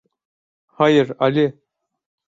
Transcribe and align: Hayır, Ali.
Hayır, 0.67 1.11
Ali. 1.19 1.59